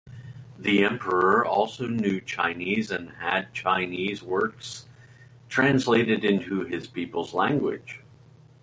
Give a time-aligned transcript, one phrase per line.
[0.57, 4.87] The Emperor also knew Chinese and had Chinese works
[5.47, 7.99] translated into his people's language.